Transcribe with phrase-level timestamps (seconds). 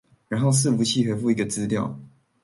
[0.29, 1.95] 然後伺服器回覆一個資料